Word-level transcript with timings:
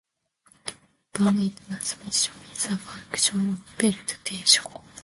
Power 1.13 1.31
transmission 1.67 2.33
is 2.51 2.65
a 2.65 2.75
function 2.77 3.51
of 3.51 3.77
belt 3.77 4.17
tension. 4.23 4.63